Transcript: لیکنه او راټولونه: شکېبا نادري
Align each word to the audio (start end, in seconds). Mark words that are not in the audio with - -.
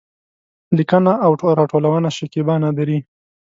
لیکنه 0.77 1.13
او 1.25 1.31
راټولونه: 1.59 2.09
شکېبا 2.17 2.55
نادري 2.63 2.97